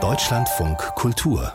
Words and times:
Deutschlandfunk 0.00 0.78
Kultur 0.94 1.52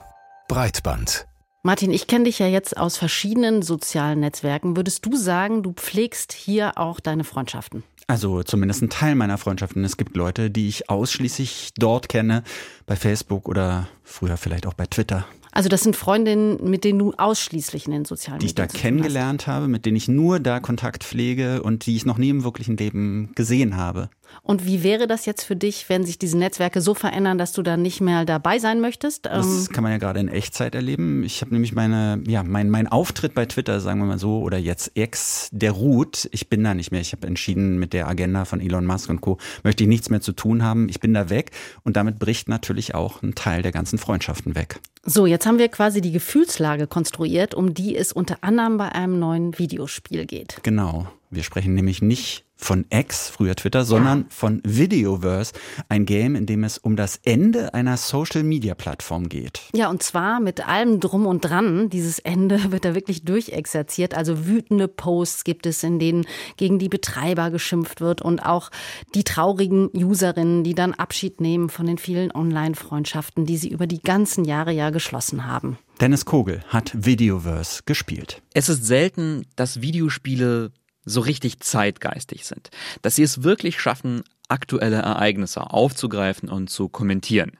Breitband 0.49 1.25
Martin, 1.61 1.91
ich 1.91 2.07
kenne 2.07 2.25
dich 2.25 2.39
ja 2.39 2.47
jetzt 2.47 2.75
aus 2.75 2.97
verschiedenen 2.97 3.61
sozialen 3.61 4.19
Netzwerken. 4.19 4.75
Würdest 4.75 5.05
du 5.05 5.15
sagen, 5.15 5.63
du 5.63 5.71
pflegst 5.71 6.33
hier 6.33 6.77
auch 6.77 6.99
deine 6.99 7.23
Freundschaften? 7.23 7.83
Also 8.07 8.43
zumindest 8.43 8.81
ein 8.81 8.89
Teil 8.89 9.15
meiner 9.15 9.37
Freundschaften. 9.37 9.85
Es 9.85 9.95
gibt 9.95 10.17
Leute, 10.17 10.51
die 10.51 10.67
ich 10.67 10.89
ausschließlich 10.89 11.69
dort 11.77 12.09
kenne, 12.09 12.43
bei 12.85 12.97
Facebook 12.97 13.47
oder 13.47 13.87
früher 14.03 14.35
vielleicht 14.35 14.67
auch 14.67 14.73
bei 14.73 14.85
Twitter. 14.85 15.25
Also 15.53 15.69
das 15.69 15.83
sind 15.83 15.95
Freundinnen, 15.95 16.69
mit 16.69 16.83
denen 16.83 16.99
du 16.99 17.13
ausschließlich 17.13 17.85
in 17.85 17.91
den 17.91 18.05
sozialen 18.05 18.39
Die 18.39 18.47
ich 18.47 18.55
da 18.55 18.65
kennengelernt 18.65 19.45
habe, 19.45 19.67
mit 19.67 19.85
denen 19.85 19.95
ich 19.95 20.07
nur 20.09 20.41
da 20.41 20.59
Kontakt 20.59 21.03
pflege 21.03 21.61
und 21.61 21.85
die 21.85 21.95
ich 21.95 22.05
noch 22.05 22.17
nie 22.17 22.29
im 22.29 22.43
wirklichen 22.43 22.75
Leben 22.75 23.31
gesehen 23.35 23.77
habe. 23.77 24.09
Und 24.41 24.65
wie 24.65 24.83
wäre 24.83 25.07
das 25.07 25.25
jetzt 25.25 25.43
für 25.43 25.55
dich, 25.55 25.87
wenn 25.89 26.05
sich 26.05 26.17
diese 26.17 26.37
Netzwerke 26.37 26.81
so 26.81 26.93
verändern, 26.93 27.37
dass 27.37 27.53
du 27.53 27.61
dann 27.61 27.81
nicht 27.81 28.01
mehr 28.01 28.25
dabei 28.25 28.59
sein 28.59 28.81
möchtest? 28.81 29.25
Das 29.25 29.45
ähm, 29.45 29.67
kann 29.73 29.83
man 29.83 29.91
ja 29.91 29.97
gerade 29.97 30.19
in 30.19 30.27
Echtzeit 30.27 30.75
erleben. 30.75 31.23
Ich 31.23 31.41
habe 31.41 31.53
nämlich 31.53 31.73
meine, 31.73 32.21
ja, 32.27 32.43
mein, 32.43 32.69
mein 32.69 32.87
Auftritt 32.87 33.33
bei 33.33 33.45
Twitter, 33.45 33.79
sagen 33.79 33.99
wir 33.99 34.05
mal 34.05 34.19
so, 34.19 34.39
oder 34.39 34.57
jetzt 34.57 34.97
Ex, 34.97 35.49
der 35.51 35.71
ruht. 35.71 36.27
Ich 36.31 36.49
bin 36.49 36.63
da 36.63 36.73
nicht 36.73 36.91
mehr. 36.91 37.01
Ich 37.01 37.11
habe 37.11 37.27
entschieden, 37.27 37.77
mit 37.77 37.93
der 37.93 38.07
Agenda 38.07 38.45
von 38.45 38.59
Elon 38.59 38.85
Musk 38.85 39.09
und 39.09 39.21
Co. 39.21 39.37
möchte 39.63 39.83
ich 39.83 39.89
nichts 39.89 40.09
mehr 40.09 40.21
zu 40.21 40.33
tun 40.33 40.63
haben. 40.63 40.89
Ich 40.89 40.99
bin 40.99 41.13
da 41.13 41.29
weg 41.29 41.51
und 41.83 41.95
damit 41.95 42.19
bricht 42.19 42.49
natürlich 42.49 42.95
auch 42.95 43.21
ein 43.21 43.35
Teil 43.35 43.61
der 43.61 43.71
ganzen 43.71 43.97
Freundschaften 43.97 44.55
weg. 44.55 44.79
So, 45.05 45.25
jetzt 45.25 45.45
haben 45.45 45.59
wir 45.59 45.67
quasi 45.67 45.99
die 45.99 46.13
Gefühlslage 46.13 46.87
konstruiert, 46.87 47.53
um 47.53 47.73
die 47.73 47.95
es 47.95 48.13
unter 48.13 48.37
anderem 48.41 48.77
bei 48.77 48.89
einem 48.93 49.19
neuen 49.19 49.57
Videospiel 49.59 50.25
geht. 50.25 50.59
Genau. 50.63 51.07
Wir 51.35 51.43
sprechen 51.43 51.73
nämlich 51.73 52.01
nicht 52.01 52.45
von 52.63 52.85
X, 52.89 53.29
früher 53.29 53.55
Twitter, 53.55 53.83
sondern 53.83 54.25
von 54.29 54.61
Videoverse, 54.63 55.53
ein 55.89 56.05
Game, 56.05 56.35
in 56.35 56.45
dem 56.45 56.63
es 56.63 56.77
um 56.77 56.95
das 56.95 57.19
Ende 57.23 57.73
einer 57.73 57.97
Social-Media-Plattform 57.97 59.29
geht. 59.29 59.61
Ja, 59.75 59.89
und 59.89 60.01
zwar 60.01 60.39
mit 60.39 60.65
allem 60.67 60.99
drum 60.99 61.25
und 61.25 61.41
dran. 61.41 61.89
Dieses 61.89 62.19
Ende 62.19 62.59
wird 62.71 62.85
da 62.85 62.95
wirklich 62.95 63.25
durchexerziert. 63.25 64.15
Also 64.15 64.45
wütende 64.45 64.87
Posts 64.87 65.43
gibt 65.43 65.65
es, 65.65 65.83
in 65.83 65.99
denen 65.99 66.25
gegen 66.57 66.79
die 66.79 66.89
Betreiber 66.89 67.51
geschimpft 67.51 67.99
wird 67.99 68.21
und 68.21 68.39
auch 68.45 68.69
die 69.13 69.23
traurigen 69.23 69.89
Userinnen, 69.93 70.63
die 70.63 70.75
dann 70.75 70.93
Abschied 70.93 71.41
nehmen 71.41 71.69
von 71.69 71.85
den 71.85 71.97
vielen 71.97 72.31
Online-Freundschaften, 72.31 73.45
die 73.45 73.57
sie 73.57 73.69
über 73.69 73.87
die 73.87 74.01
ganzen 74.01 74.45
Jahre 74.45 74.71
ja 74.71 74.89
geschlossen 74.89 75.45
haben. 75.45 75.77
Dennis 75.99 76.25
Kogel 76.25 76.61
hat 76.67 76.91
Videoverse 76.93 77.83
gespielt. 77.85 78.41
Es 78.53 78.69
ist 78.69 78.85
selten, 78.85 79.45
dass 79.55 79.81
Videospiele 79.81 80.71
so 81.05 81.21
richtig 81.21 81.59
zeitgeistig 81.59 82.45
sind, 82.45 82.69
dass 83.01 83.15
sie 83.15 83.23
es 83.23 83.43
wirklich 83.43 83.79
schaffen, 83.79 84.23
aktuelle 84.47 84.97
Ereignisse 84.97 85.71
aufzugreifen 85.71 86.49
und 86.49 86.69
zu 86.69 86.89
kommentieren. 86.89 87.57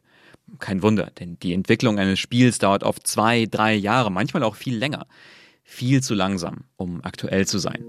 Kein 0.59 0.83
Wunder, 0.83 1.11
denn 1.19 1.39
die 1.39 1.53
Entwicklung 1.53 1.97
eines 1.97 2.19
Spiels 2.19 2.59
dauert 2.59 2.83
oft 2.83 3.07
zwei, 3.07 3.47
drei 3.49 3.73
Jahre, 3.73 4.11
manchmal 4.11 4.43
auch 4.43 4.55
viel 4.55 4.77
länger. 4.77 5.07
Viel 5.63 6.03
zu 6.03 6.13
langsam, 6.13 6.65
um 6.75 7.03
aktuell 7.03 7.47
zu 7.47 7.57
sein. 7.57 7.83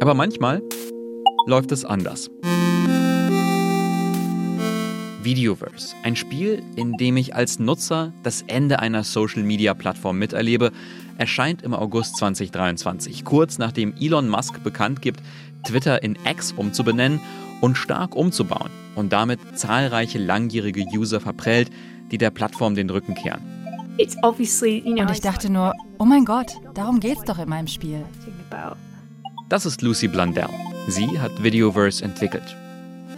Aber 0.00 0.14
manchmal 0.14 0.62
läuft 1.46 1.70
es 1.72 1.84
anders. 1.84 2.30
Videoverse, 5.26 5.96
ein 6.04 6.14
Spiel, 6.14 6.62
in 6.76 6.92
dem 6.92 7.16
ich 7.16 7.34
als 7.34 7.58
Nutzer 7.58 8.12
das 8.22 8.42
Ende 8.46 8.78
einer 8.78 9.02
Social-Media-Plattform 9.02 10.16
miterlebe, 10.16 10.70
erscheint 11.18 11.62
im 11.62 11.74
August 11.74 12.16
2023, 12.18 13.24
kurz 13.24 13.58
nachdem 13.58 13.92
Elon 14.00 14.28
Musk 14.28 14.62
bekannt 14.62 15.02
gibt, 15.02 15.20
Twitter 15.64 16.04
in 16.04 16.16
X 16.24 16.52
umzubenennen 16.52 17.20
und 17.60 17.76
stark 17.76 18.14
umzubauen 18.14 18.70
und 18.94 19.12
damit 19.12 19.40
zahlreiche 19.58 20.18
langjährige 20.18 20.84
User 20.96 21.20
verprellt, 21.20 21.70
die 22.12 22.18
der 22.18 22.30
Plattform 22.30 22.76
den 22.76 22.88
Rücken 22.88 23.16
kehren. 23.16 23.42
Und 23.98 25.10
ich 25.10 25.20
dachte 25.20 25.50
nur, 25.50 25.72
oh 25.98 26.04
mein 26.04 26.24
Gott, 26.24 26.52
darum 26.74 27.00
geht's 27.00 27.24
doch 27.24 27.40
in 27.40 27.48
meinem 27.48 27.66
Spiel. 27.66 28.04
Das 29.48 29.66
ist 29.66 29.82
Lucy 29.82 30.06
Blundell. 30.06 30.48
Sie 30.86 31.18
hat 31.18 31.42
Videoverse 31.42 32.04
entwickelt. 32.04 32.56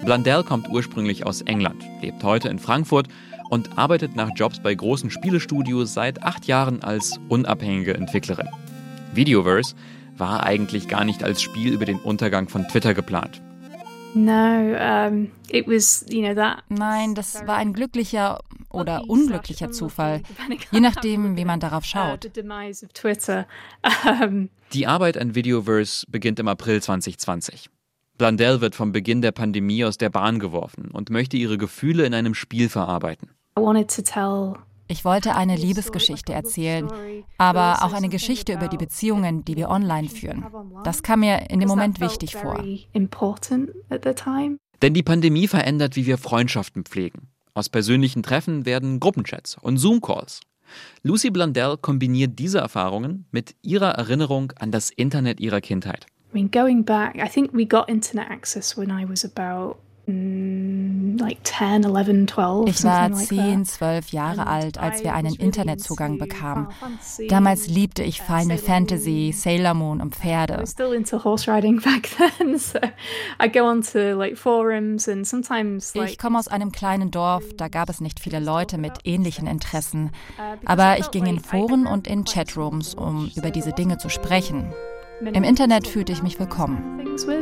Blundell 0.05 0.43
kommt 0.43 0.69
ursprünglich 0.69 1.27
aus 1.27 1.43
England, 1.43 1.85
lebt 2.01 2.23
heute 2.23 2.49
in 2.49 2.59
Frankfurt 2.59 3.09
und 3.51 3.77
arbeitet 3.79 4.17
nach 4.17 4.31
Jobs 4.35 4.61
bei 4.63 4.75
großen 4.75 5.11
Spielestudios 5.11 5.93
seit 5.95 6.23
acht 6.23 6.47
Jahren 6.47 6.83
als 6.83 7.19
unabhängige 7.29 7.95
Entwicklerin. 7.95 8.49
Videoverse 9.13 9.75
war 10.17 10.45
eigentlich 10.45 10.89
gar 10.89 11.05
nicht 11.05 11.23
als 11.25 11.43
Spiel 11.43 11.73
über 11.73 11.85
den 11.85 11.99
Untergang 11.99 12.49
von 12.49 12.67
Twitter 12.69 12.95
geplant. 12.95 13.41
Nein, 16.69 17.15
das 17.15 17.47
war 17.47 17.57
ein 17.57 17.73
glücklicher 17.73 18.41
oder 18.71 19.09
unglücklicher 19.09 19.71
Zufall, 19.71 20.23
je 20.71 20.81
nachdem, 20.81 21.37
wie 21.37 21.45
man 21.45 21.61
darauf 21.61 21.85
schaut. 21.85 22.31
Die 24.73 24.87
Arbeit 24.87 25.17
an 25.17 25.35
Videoverse 25.35 26.07
beginnt 26.11 26.39
im 26.41 26.49
April 26.49 26.83
2020. 26.83 27.71
Blundell 28.19 28.61
wird 28.61 28.75
vom 28.75 28.91
Beginn 28.91 29.23
der 29.23 29.31
Pandemie 29.31 29.85
aus 29.85 29.97
der 29.97 30.11
Bahn 30.11 30.41
geworfen 30.41 30.91
und 30.93 31.09
möchte 31.09 31.37
ihre 31.37 31.57
Gefühle 31.57 32.05
in 32.05 32.15
einem 32.15 32.35
Spiel 32.35 32.69
verarbeiten. 32.69 33.31
Ich 34.91 35.05
wollte 35.05 35.37
eine 35.37 35.55
Liebesgeschichte 35.55 36.33
erzählen, 36.33 36.89
aber 37.37 37.85
auch 37.85 37.93
eine 37.93 38.09
Geschichte 38.09 38.55
über 38.55 38.69
die 38.69 38.77
Beziehungen, 38.77 39.45
die 39.45 39.57
wir 39.57 39.69
online 39.69 40.09
führen. 40.09 40.45
Das 40.83 41.03
kam 41.03 41.21
mir 41.21 41.51
in 41.51 41.61
dem 41.61 41.69
Moment 41.69 42.01
wichtig 42.01 42.35
vor. 42.35 42.65
Denn 44.83 44.95
die 44.95 45.03
Pandemie 45.03 45.49
verändert, 45.49 45.97
wie 45.97 46.07
wir 46.07 46.19
Freundschaften 46.19 46.85
pflegen. 46.85 47.29
Aus 47.55 47.69
persönlichen 47.69 48.23
Treffen 48.23 48.67
werden 48.67 48.99
Gruppenchats 48.99 49.57
und 49.61 49.77
Zoom-Calls. 49.77 50.41
Lucy 51.03 51.31
Blundell 51.31 51.77
kombiniert 51.77 52.39
diese 52.39 52.59
Erfahrungen 52.59 53.27
mit 53.31 53.55
ihrer 53.63 53.91
Erinnerung 53.91 54.53
an 54.59 54.71
das 54.71 54.91
Internet 54.91 55.41
ihrer 55.41 55.61
Kindheit. 55.61 56.07
I 56.31 56.35
mean, 56.35 56.49
going 56.49 56.83
back, 56.83 57.19
I 57.19 57.29
think 57.29 57.53
we 57.53 57.65
got 57.65 57.89
internet 57.89 58.31
access 58.31 58.77
when 58.77 58.91
I 58.91 59.05
was 59.07 59.25
about 59.25 59.79
Mm, 60.09 61.21
like 61.21 61.41
10, 61.43 61.85
11, 61.85 62.27
12, 62.29 62.69
ich 62.71 62.83
war 62.83 63.13
10, 63.13 63.67
12 63.67 64.09
Jahre 64.09 64.47
alt, 64.47 64.79
als 64.79 65.05
wir 65.05 65.13
einen 65.13 65.35
Internetzugang 65.35 66.17
bekamen. 66.17 66.69
Damals 67.29 67.67
liebte 67.69 68.03
ich 68.03 68.23
Final 68.23 68.57
Fantasy, 68.57 69.35
Sailor 69.37 69.75
Moon 69.75 70.01
und 70.01 70.15
Pferde. 70.15 70.65
Ich 76.09 76.19
komme 76.19 76.39
aus 76.39 76.49
einem 76.49 76.73
kleinen 76.73 77.11
Dorf, 77.11 77.45
da 77.57 77.69
gab 77.69 77.91
es 77.91 78.01
nicht 78.01 78.19
viele 78.21 78.41
Leute 78.41 78.79
mit 78.79 78.93
ähnlichen 79.05 79.47
Interessen. 79.47 80.11
Uh, 80.39 80.57
Aber 80.65 80.99
ich 80.99 81.11
ging 81.11 81.27
in 81.27 81.41
Foren 81.41 81.87
und 81.87 82.07
in 82.07 82.25
Chatrooms, 82.25 82.95
um 82.95 83.31
über 83.37 83.51
diese 83.51 83.73
Dinge 83.73 83.99
zu 83.99 84.09
sprechen. 84.09 84.73
Im 85.21 85.43
Internet 85.43 85.89
fühlte 85.89 86.13
ich 86.13 86.23
mich 86.23 86.39
willkommen. 86.39 87.17
So 87.17 87.33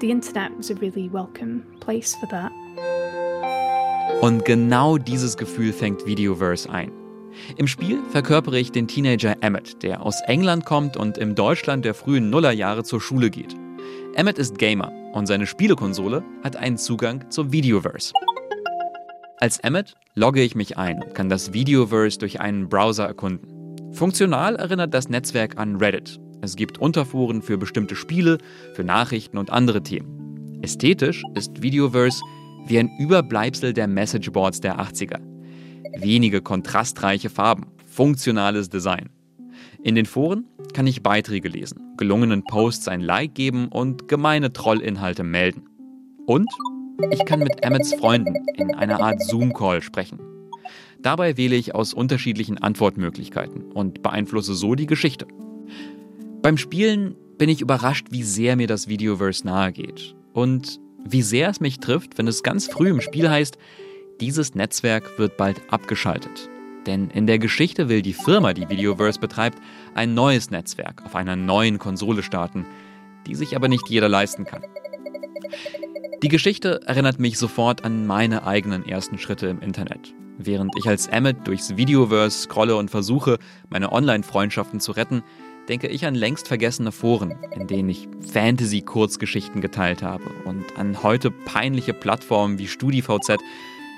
the 0.00 0.10
internet 0.10 0.50
was 0.56 0.70
a 0.70 0.74
really 0.80 1.12
welcome 1.12 1.62
place 1.80 2.16
for 2.16 2.28
that. 2.30 2.50
Und 4.20 4.44
genau 4.44 4.98
dieses 4.98 5.36
Gefühl 5.36 5.72
fängt 5.72 6.04
Videoverse 6.04 6.68
ein. 6.68 6.90
Im 7.56 7.68
Spiel 7.68 8.00
verkörpere 8.10 8.58
ich 8.58 8.72
den 8.72 8.88
Teenager 8.88 9.36
Emmett, 9.40 9.84
der 9.84 10.02
aus 10.02 10.20
England 10.26 10.64
kommt 10.64 10.96
und 10.96 11.16
im 11.16 11.36
Deutschland 11.36 11.84
der 11.84 11.94
frühen 11.94 12.28
Nullerjahre 12.30 12.82
zur 12.82 13.00
Schule 13.00 13.30
geht. 13.30 13.54
Emmett 14.14 14.38
ist 14.38 14.58
Gamer 14.58 14.90
und 15.12 15.26
seine 15.26 15.46
Spielekonsole 15.46 16.24
hat 16.42 16.56
einen 16.56 16.78
Zugang 16.78 17.30
zur 17.30 17.52
Videoverse. 17.52 18.12
Als 19.38 19.58
Emmett 19.58 19.94
logge 20.14 20.42
ich 20.42 20.56
mich 20.56 20.76
ein 20.76 21.02
und 21.02 21.14
kann 21.14 21.28
das 21.28 21.52
Videoverse 21.52 22.18
durch 22.18 22.40
einen 22.40 22.68
Browser 22.68 23.06
erkunden. 23.06 23.53
Funktional 23.94 24.56
erinnert 24.56 24.92
das 24.92 25.08
Netzwerk 25.08 25.58
an 25.58 25.76
Reddit 25.76 26.20
es 26.44 26.56
gibt 26.56 26.76
Unterforen 26.76 27.40
für 27.40 27.56
bestimmte 27.56 27.96
Spiele, 27.96 28.36
für 28.74 28.84
Nachrichten 28.84 29.38
und 29.38 29.50
andere 29.50 29.82
Themen. 29.82 30.60
Ästhetisch 30.60 31.22
ist 31.34 31.62
Videoverse 31.62 32.20
wie 32.66 32.78
ein 32.78 32.90
Überbleibsel 32.98 33.72
der 33.72 33.88
Messageboards 33.88 34.60
der 34.60 34.78
80er. 34.78 35.20
Wenige 35.96 36.42
kontrastreiche 36.42 37.30
Farben, 37.30 37.66
funktionales 37.86 38.68
Design. 38.68 39.08
In 39.82 39.94
den 39.94 40.04
Foren 40.04 40.44
kann 40.74 40.86
ich 40.86 41.02
Beiträge 41.02 41.48
lesen, 41.48 41.80
gelungenen 41.96 42.44
Posts 42.44 42.88
ein 42.88 43.00
Like 43.00 43.34
geben 43.34 43.68
und 43.68 44.08
gemeine 44.08 44.52
Trollinhalte 44.52 45.24
melden. 45.24 45.66
Und 46.26 46.50
ich 47.10 47.24
kann 47.24 47.40
mit 47.40 47.64
Emmets 47.64 47.94
Freunden 47.94 48.34
in 48.56 48.74
einer 48.74 49.00
Art 49.00 49.22
Zoom-Call 49.22 49.80
sprechen. 49.80 50.33
Dabei 51.04 51.36
wähle 51.36 51.54
ich 51.54 51.74
aus 51.74 51.92
unterschiedlichen 51.92 52.56
Antwortmöglichkeiten 52.56 53.70
und 53.72 54.02
beeinflusse 54.02 54.54
so 54.54 54.74
die 54.74 54.86
Geschichte. 54.86 55.26
Beim 56.40 56.56
Spielen 56.56 57.14
bin 57.36 57.50
ich 57.50 57.60
überrascht, 57.60 58.06
wie 58.08 58.22
sehr 58.22 58.56
mir 58.56 58.66
das 58.66 58.88
Videoverse 58.88 59.46
nahe 59.46 59.70
geht. 59.70 60.16
Und 60.32 60.80
wie 61.04 61.20
sehr 61.20 61.50
es 61.50 61.60
mich 61.60 61.78
trifft, 61.78 62.16
wenn 62.16 62.26
es 62.26 62.42
ganz 62.42 62.68
früh 62.68 62.88
im 62.88 63.02
Spiel 63.02 63.28
heißt, 63.28 63.58
dieses 64.22 64.54
Netzwerk 64.54 65.18
wird 65.18 65.36
bald 65.36 65.60
abgeschaltet. 65.68 66.48
Denn 66.86 67.10
in 67.10 67.26
der 67.26 67.38
Geschichte 67.38 67.90
will 67.90 68.00
die 68.00 68.14
Firma, 68.14 68.54
die 68.54 68.70
Videoverse 68.70 69.20
betreibt, 69.20 69.58
ein 69.94 70.14
neues 70.14 70.50
Netzwerk 70.50 71.04
auf 71.04 71.14
einer 71.14 71.36
neuen 71.36 71.78
Konsole 71.78 72.22
starten, 72.22 72.64
die 73.26 73.34
sich 73.34 73.56
aber 73.56 73.68
nicht 73.68 73.90
jeder 73.90 74.08
leisten 74.08 74.46
kann. 74.46 74.62
Die 76.22 76.28
Geschichte 76.28 76.80
erinnert 76.86 77.20
mich 77.20 77.38
sofort 77.38 77.84
an 77.84 78.06
meine 78.06 78.46
eigenen 78.46 78.86
ersten 78.88 79.18
Schritte 79.18 79.48
im 79.48 79.60
Internet. 79.60 80.14
Während 80.38 80.76
ich 80.76 80.88
als 80.88 81.06
Emmet 81.06 81.46
durchs 81.46 81.76
Videoverse 81.76 82.42
scrolle 82.42 82.76
und 82.76 82.90
versuche, 82.90 83.38
meine 83.68 83.92
Online-Freundschaften 83.92 84.80
zu 84.80 84.92
retten, 84.92 85.22
denke 85.68 85.88
ich 85.88 86.04
an 86.06 86.14
längst 86.14 86.48
vergessene 86.48 86.92
Foren, 86.92 87.34
in 87.52 87.66
denen 87.66 87.88
ich 87.88 88.08
Fantasy-Kurzgeschichten 88.32 89.60
geteilt 89.60 90.02
habe 90.02 90.24
und 90.44 90.64
an 90.76 91.02
heute 91.02 91.30
peinliche 91.30 91.94
Plattformen 91.94 92.58
wie 92.58 92.66
StudiVZ, 92.66 93.38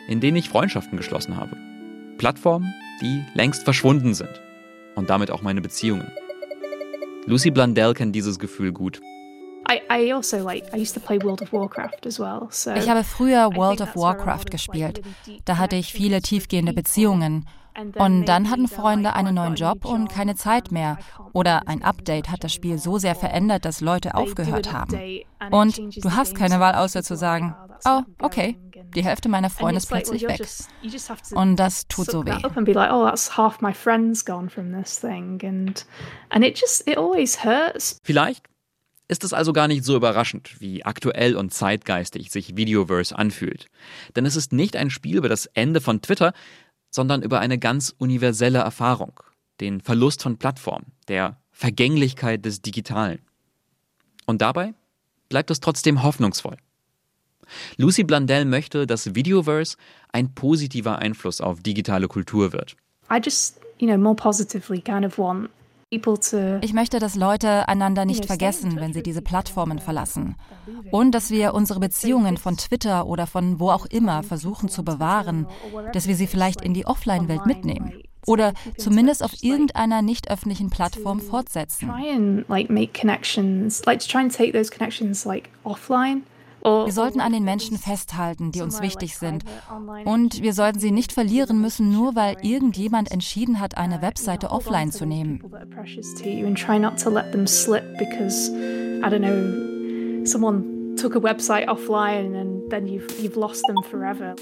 in 0.08 0.20
denen 0.20 0.36
ich 0.36 0.48
Freundschaften 0.48 0.96
geschlossen 0.96 1.36
habe. 1.36 1.56
Plattformen, 2.18 2.72
die 3.00 3.24
längst 3.34 3.64
verschwunden 3.64 4.14
sind. 4.14 4.42
Und 4.94 5.10
damit 5.10 5.30
auch 5.30 5.42
meine 5.42 5.60
Beziehungen. 5.60 6.10
Lucy 7.26 7.50
Blundell 7.50 7.92
kennt 7.92 8.14
dieses 8.14 8.38
Gefühl 8.38 8.72
gut. 8.72 9.00
Also 12.66 12.82
ich 12.82 12.88
habe 12.88 13.04
früher 13.04 13.54
World 13.56 13.80
of 13.80 13.96
Warcraft 13.96 14.46
gespielt. 14.50 15.02
Da 15.44 15.58
hatte 15.58 15.76
ich 15.76 15.92
viele 15.92 16.22
tiefgehende 16.22 16.72
Beziehungen. 16.72 17.46
Und 17.98 18.24
dann 18.24 18.50
hatten 18.50 18.68
Freunde 18.68 19.12
einen 19.12 19.34
neuen 19.34 19.54
Job 19.54 19.84
und 19.84 20.08
keine 20.08 20.34
Zeit 20.34 20.72
mehr. 20.72 20.96
Oder 21.34 21.68
ein 21.68 21.82
Update 21.82 22.30
hat 22.30 22.42
das 22.42 22.54
Spiel 22.54 22.78
so 22.78 22.96
sehr 22.96 23.14
verändert, 23.14 23.66
dass 23.66 23.82
Leute 23.82 24.14
aufgehört 24.14 24.72
haben. 24.72 24.98
Und 25.50 25.78
du 26.02 26.12
hast 26.12 26.34
keine 26.34 26.58
Wahl, 26.58 26.74
außer 26.76 27.02
zu 27.02 27.16
sagen, 27.16 27.54
oh, 27.84 28.00
okay, 28.22 28.56
die 28.94 29.04
Hälfte 29.04 29.28
meiner 29.28 29.50
Freunde 29.50 29.76
ist 29.76 29.88
plötzlich 29.88 30.22
weg. 30.26 30.40
Und 31.34 31.56
das 31.56 31.86
tut 31.86 32.10
so 32.10 32.24
weh. 32.24 32.30
Vielleicht 38.04 38.46
ist 39.08 39.24
es 39.24 39.32
also 39.32 39.52
gar 39.52 39.68
nicht 39.68 39.84
so 39.84 39.96
überraschend, 39.96 40.60
wie 40.60 40.84
aktuell 40.84 41.36
und 41.36 41.52
zeitgeistig 41.52 42.30
sich 42.30 42.56
Videoverse 42.56 43.16
anfühlt. 43.16 43.66
Denn 44.16 44.26
es 44.26 44.36
ist 44.36 44.52
nicht 44.52 44.76
ein 44.76 44.90
Spiel 44.90 45.16
über 45.16 45.28
das 45.28 45.46
Ende 45.46 45.80
von 45.80 46.02
Twitter, 46.02 46.32
sondern 46.90 47.22
über 47.22 47.40
eine 47.40 47.58
ganz 47.58 47.94
universelle 47.98 48.58
Erfahrung, 48.58 49.20
den 49.60 49.80
Verlust 49.80 50.22
von 50.22 50.38
Plattformen, 50.38 50.92
der 51.08 51.40
Vergänglichkeit 51.52 52.44
des 52.44 52.62
Digitalen. 52.62 53.20
Und 54.26 54.42
dabei 54.42 54.74
bleibt 55.28 55.50
es 55.50 55.60
trotzdem 55.60 56.02
hoffnungsvoll. 56.02 56.56
Lucy 57.76 58.02
Blundell 58.02 58.44
möchte, 58.44 58.86
dass 58.86 59.14
Videoverse 59.14 59.76
ein 60.12 60.34
positiver 60.34 60.98
Einfluss 60.98 61.40
auf 61.40 61.60
digitale 61.60 62.08
Kultur 62.08 62.52
wird. 62.52 62.76
I 63.08 63.20
just, 63.22 63.60
you 63.78 63.86
know, 63.86 63.96
more 63.96 64.16
positively 64.16 64.80
kind 64.80 65.04
of 65.04 65.16
want 65.16 65.50
ich 66.62 66.72
möchte, 66.72 66.98
dass 66.98 67.14
Leute 67.14 67.68
einander 67.68 68.04
nicht 68.06 68.26
vergessen, 68.26 68.74
wenn 68.74 68.92
sie 68.92 69.04
diese 69.04 69.22
Plattformen 69.22 69.78
verlassen. 69.78 70.34
Und 70.90 71.12
dass 71.12 71.30
wir 71.30 71.54
unsere 71.54 71.78
Beziehungen 71.78 72.38
von 72.38 72.56
Twitter 72.56 73.06
oder 73.06 73.28
von 73.28 73.60
wo 73.60 73.70
auch 73.70 73.86
immer 73.86 74.24
versuchen 74.24 74.68
zu 74.68 74.84
bewahren, 74.84 75.46
dass 75.92 76.08
wir 76.08 76.16
sie 76.16 76.26
vielleicht 76.26 76.60
in 76.60 76.74
die 76.74 76.86
Offline-Welt 76.86 77.46
mitnehmen. 77.46 78.02
Oder 78.26 78.52
zumindest 78.76 79.22
auf 79.22 79.44
irgendeiner 79.44 80.02
nicht 80.02 80.28
öffentlichen 80.28 80.70
Plattform 80.70 81.20
fortsetzen. 81.20 81.88
Wir 86.66 86.92
sollten 86.92 87.20
an 87.20 87.32
den 87.32 87.44
Menschen 87.44 87.78
festhalten, 87.78 88.50
die 88.50 88.60
uns 88.60 88.80
wichtig 88.80 89.16
sind. 89.16 89.44
Und 90.04 90.42
wir 90.42 90.52
sollten 90.52 90.80
sie 90.80 90.90
nicht 90.90 91.12
verlieren 91.12 91.60
müssen, 91.60 91.92
nur 91.92 92.16
weil 92.16 92.36
irgendjemand 92.42 93.10
entschieden 93.12 93.60
hat, 93.60 93.76
eine 93.76 94.02
Webseite 94.02 94.50
offline 94.50 94.90
zu 94.90 95.06
nehmen. 95.06 95.42
took 100.96 101.14
a 101.14 101.22
website 101.22 101.68
offline 101.68 102.34
and 102.34 102.70
then 102.70 102.86
you've, 102.86 103.06
you've 103.20 103.38
lost 103.38 103.62
them 103.66 103.76
forever. 103.82 104.34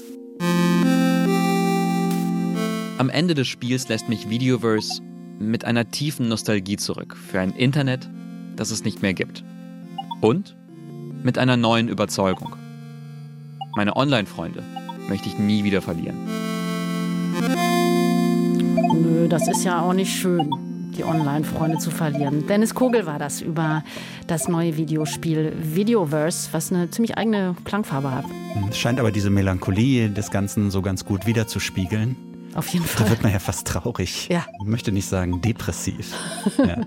Am 2.97 3.09
Ende 3.09 3.33
des 3.33 3.47
Spiels 3.47 3.89
lässt 3.89 4.07
mich 4.07 4.29
Videoverse 4.29 5.01
mit 5.37 5.65
einer 5.65 5.91
tiefen 5.91 6.29
Nostalgie 6.29 6.77
zurück 6.77 7.15
für 7.15 7.41
ein 7.41 7.51
Internet, 7.51 8.09
das 8.55 8.71
es 8.71 8.85
nicht 8.85 9.01
mehr 9.01 9.13
gibt. 9.13 9.43
Und 10.21 10.55
mit 11.25 11.39
einer 11.39 11.57
neuen 11.57 11.89
Überzeugung. 11.89 12.55
Meine 13.75 13.95
Online-Freunde 13.97 14.63
möchte 15.09 15.27
ich 15.27 15.39
nie 15.39 15.63
wieder 15.63 15.81
verlieren. 15.81 16.15
Nö, 18.93 19.27
das 19.27 19.47
ist 19.47 19.63
ja 19.63 19.81
auch 19.81 19.93
nicht 19.93 20.15
schön, 20.15 20.49
die 20.95 21.03
Online-Freunde 21.03 21.79
zu 21.79 21.89
verlieren. 21.89 22.45
Dennis 22.47 22.75
Kogel 22.75 23.07
war 23.07 23.17
das 23.17 23.41
über 23.41 23.83
das 24.27 24.47
neue 24.47 24.77
Videospiel 24.77 25.53
Videoverse, 25.59 26.49
was 26.51 26.71
eine 26.71 26.91
ziemlich 26.91 27.17
eigene 27.17 27.55
Klangfarbe 27.65 28.11
hat. 28.11 28.25
Es 28.69 28.77
scheint 28.77 28.99
aber 28.99 29.11
diese 29.11 29.31
Melancholie 29.31 30.11
des 30.11 30.29
Ganzen 30.29 30.69
so 30.69 30.83
ganz 30.83 31.05
gut 31.05 31.25
wiederzuspiegeln. 31.25 32.15
Auf 32.53 32.67
jeden 32.67 32.85
Fall. 32.85 33.05
Da 33.05 33.09
wird 33.09 33.23
man 33.23 33.33
ja 33.33 33.39
fast 33.39 33.67
traurig. 33.67 34.29
Ja. 34.29 34.45
Ich 34.61 34.67
möchte 34.67 34.91
nicht 34.91 35.07
sagen 35.07 35.41
depressiv. 35.41 36.13
ja. 36.59 36.85